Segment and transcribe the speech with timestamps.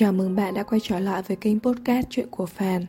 [0.00, 2.86] Chào mừng bạn đã quay trở lại với kênh podcast Chuyện của Phàn.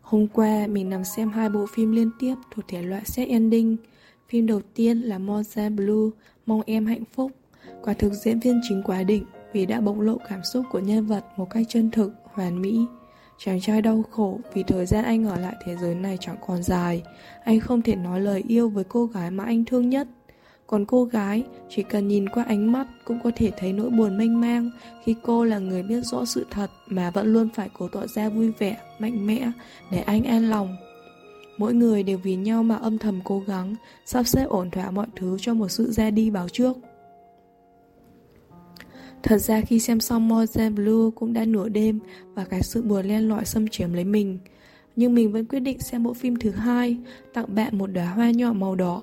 [0.00, 3.76] Hôm qua mình nằm xem hai bộ phim liên tiếp thuộc thể loại set ending.
[4.28, 6.10] Phim đầu tiên là Monza Blue,
[6.46, 7.32] Mong Em Hạnh Phúc.
[7.82, 11.06] Quả thực diễn viên chính quá đỉnh vì đã bộc lộ cảm xúc của nhân
[11.06, 12.86] vật một cách chân thực, hoàn mỹ.
[13.38, 16.62] Chàng trai đau khổ vì thời gian anh ở lại thế giới này chẳng còn
[16.62, 17.02] dài.
[17.44, 20.08] Anh không thể nói lời yêu với cô gái mà anh thương nhất
[20.68, 24.18] còn cô gái, chỉ cần nhìn qua ánh mắt cũng có thể thấy nỗi buồn
[24.18, 24.70] mênh mang
[25.04, 28.28] khi cô là người biết rõ sự thật mà vẫn luôn phải cố tỏ ra
[28.28, 29.50] vui vẻ, mạnh mẽ
[29.90, 30.76] để anh an lòng.
[31.58, 33.74] Mỗi người đều vì nhau mà âm thầm cố gắng,
[34.06, 36.76] sắp xếp ổn thỏa mọi thứ cho một sự ra đi báo trước.
[39.22, 41.98] Thật ra khi xem xong Moza Blue cũng đã nửa đêm
[42.34, 44.38] và cái sự buồn len lỏi xâm chiếm lấy mình.
[44.96, 46.96] Nhưng mình vẫn quyết định xem bộ phim thứ hai,
[47.34, 49.02] tặng bạn một đóa hoa nhỏ màu đỏ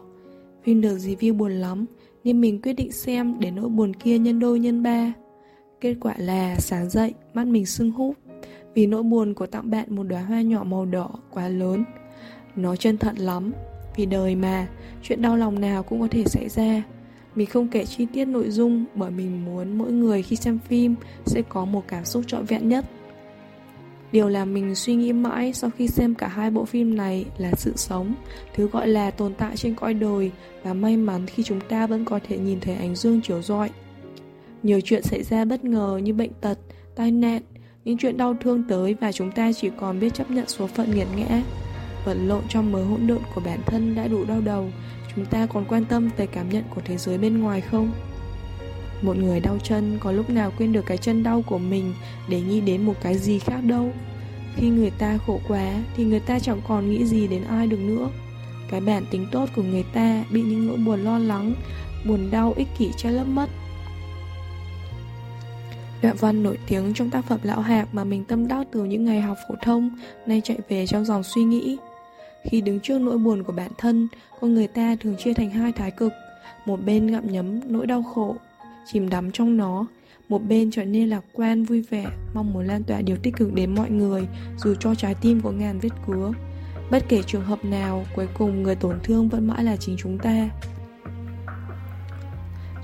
[0.66, 1.86] Huynh được review buồn lắm
[2.24, 5.14] Nên mình quyết định xem để nỗi buồn kia nhân đôi nhân ba.
[5.82, 8.16] Kết quả là sáng dậy, mắt mình sưng húp,
[8.74, 11.84] Vì nỗi buồn của tặng bạn một đóa hoa nhỏ màu đỏ quá lớn.
[12.56, 13.54] Nó chân thật lắm,
[13.96, 14.68] Vì đời mà,
[15.04, 16.84] Chuyện đau lòng nào cũng có thể xảy ra.
[17.36, 20.96] Mình không kể chi tiết nội dung Bởi mình muốn mỗi người khi xem phim
[21.26, 22.86] Sẽ có một cảm xúc trọn vẹn nhất.
[24.16, 27.52] Điều làm mình suy nghĩ mãi sau khi xem cả hai bộ phim này là
[27.58, 28.16] sự sống,
[28.54, 30.32] thứ gọi là tồn tại trên cõi đời
[30.64, 33.70] và may mắn khi chúng ta vẫn có thể nhìn thấy ánh dương chiếu rọi.
[34.64, 36.58] Nhiều chuyện xảy ra bất ngờ như bệnh tật,
[36.96, 37.42] tai nạn,
[37.86, 40.92] những chuyện đau thương tới và chúng ta chỉ còn biết chấp nhận số phận
[40.96, 41.42] nghiệt ngã.
[42.06, 44.70] Vật lộn trong mớ hỗn độn của bản thân đã đủ đau đầu,
[45.16, 47.92] chúng ta còn quan tâm tới cảm nhận của thế giới bên ngoài không?
[49.06, 51.94] Một người đau chân có lúc nào quên được cái chân đau của mình
[52.30, 53.92] để nghĩ đến một cái gì khác đâu.
[54.56, 57.80] Khi người ta khổ quá thì người ta chẳng còn nghĩ gì đến ai được
[57.80, 58.10] nữa.
[58.70, 61.54] Cái bản tính tốt của người ta bị những nỗi buồn lo lắng,
[62.08, 63.50] buồn đau ích kỷ che lấp mất.
[66.02, 69.06] Đoạn văn nổi tiếng trong tác phẩm Lão Hạc mà mình tâm đắc từ những
[69.06, 69.90] ngày học phổ thông,
[70.26, 71.78] nay chạy về trong dòng suy nghĩ.
[72.44, 74.08] Khi đứng trước nỗi buồn của bản thân,
[74.42, 76.14] con người ta thường chia thành hai thái cực.
[76.66, 78.36] Một bên ngậm nhấm nỗi đau khổ,
[78.86, 79.86] chìm đắm trong nó
[80.30, 83.54] một bên trở nên lạc quan vui vẻ mong muốn lan tỏa điều tích cực
[83.54, 86.32] đến mọi người dù cho trái tim có ngàn vết cứa
[86.92, 90.18] bất kể trường hợp nào cuối cùng người tổn thương vẫn mãi là chính chúng
[90.18, 90.50] ta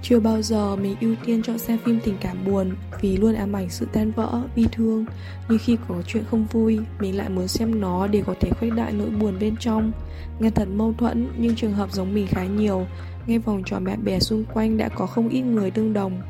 [0.03, 3.55] chưa bao giờ mình ưu tiên chọn xem phim tình cảm buồn vì luôn ám
[3.55, 5.05] ảnh sự tan vỡ, bi thương.
[5.49, 8.73] Nhưng khi có chuyện không vui, mình lại muốn xem nó để có thể khuếch
[8.73, 9.91] đại nỗi buồn bên trong.
[10.39, 12.85] Nghe thật mâu thuẫn, nhưng trường hợp giống mình khá nhiều.
[13.27, 16.21] Ngay vòng tròn bạn bè xung quanh đã có không ít người tương đồng.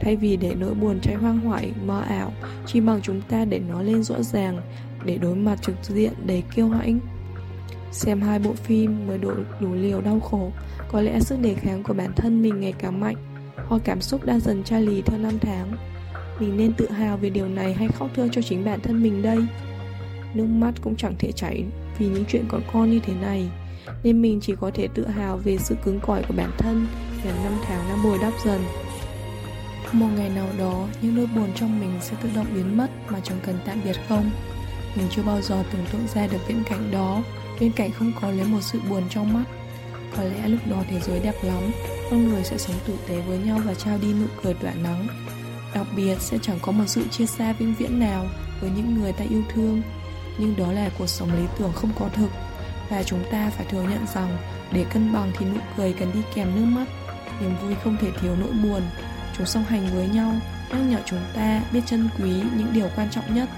[0.00, 2.32] Thay vì để nỗi buồn cháy hoang hoại, mơ ảo,
[2.66, 4.60] chỉ bằng chúng ta để nó lên rõ ràng,
[5.04, 6.98] để đối mặt trực diện đầy kiêu hãnh.
[7.92, 10.50] Xem hai bộ phim mới đủ, đủ liều đau khổ,
[10.88, 13.16] có lẽ sức đề kháng của bản thân mình ngày càng mạnh,
[13.68, 15.76] hoặc cảm xúc đang dần chai lì theo năm tháng.
[16.40, 19.22] Mình nên tự hào về điều này hay khóc thương cho chính bản thân mình
[19.22, 19.38] đây?
[20.34, 21.64] Nước mắt cũng chẳng thể chảy
[21.98, 23.50] vì những chuyện còn con như thế này,
[24.02, 26.86] nên mình chỉ có thể tự hào về sự cứng cỏi của bản thân
[27.24, 28.60] và năm tháng đã bồi đắp dần.
[29.92, 33.20] Một ngày nào đó, những nỗi buồn trong mình sẽ tự động biến mất mà
[33.20, 34.30] chẳng cần tạm biệt không?
[34.96, 37.22] Mình chưa bao giờ tưởng tượng ra được viễn cảnh đó,
[37.60, 39.44] bên cạnh không có lấy một sự buồn trong mắt.
[40.16, 41.62] Có lẽ lúc đó thế giới đẹp lắm,
[42.10, 45.06] con người sẽ sống tử tế với nhau và trao đi nụ cười tỏa nắng.
[45.74, 48.26] Đặc biệt sẽ chẳng có một sự chia xa vĩnh viễn nào
[48.60, 49.82] với những người ta yêu thương.
[50.38, 52.30] Nhưng đó là cuộc sống lý tưởng không có thực
[52.88, 54.36] và chúng ta phải thừa nhận rằng
[54.72, 56.86] để cân bằng thì nụ cười cần đi kèm nước mắt.
[57.40, 58.82] Niềm vui không thể thiếu nỗi buồn.
[59.36, 60.32] Chúng song hành với nhau,
[60.74, 63.48] Nhắc nhở chúng ta biết trân quý những điều quan trọng nhất.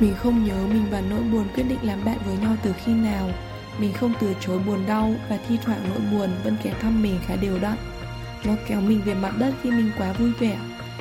[0.00, 2.92] Mình không nhớ mình và nỗi buồn quyết định làm bạn với nhau từ khi
[2.92, 3.30] nào.
[3.78, 7.18] Mình không từ chối buồn đau Và thi thoảng nỗi buồn vẫn ghé thăm mình
[7.26, 7.76] khá đều đặn.
[8.44, 10.58] Nó kéo mình về mặt đất khi mình quá vui vẻ.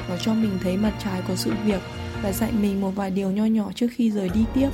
[0.10, 1.82] Nó cho mình thấy mặt trái của sự việc
[2.22, 4.70] Và dạy mình một vài điều nho nhỏ trước khi rời đi tiếp.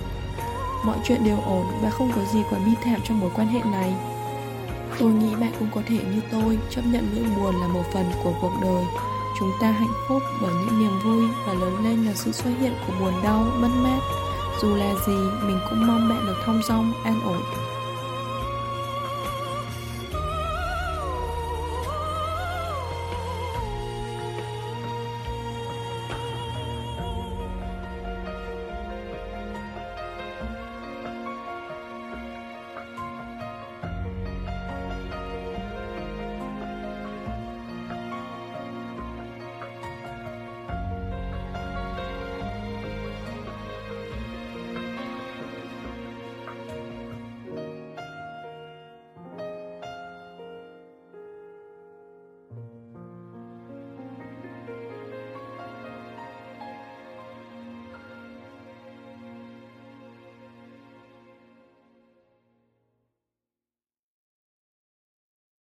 [0.86, 3.60] Mọi chuyện đều ổn và không có gì quá bi thảm trong mối quan hệ
[3.72, 3.94] này
[5.00, 8.06] Tôi nghĩ bạn cũng có thể như tôi chấp nhận nỗi buồn là một phần
[8.24, 8.86] của cuộc đời.
[9.40, 12.74] Chúng ta hạnh phúc bởi những niềm vui và lớn lên là sự xuất hiện
[12.88, 14.00] của buồn đau, mất mát.
[14.62, 17.42] Dù là gì, mình cũng mong bạn được thong dong, an ổn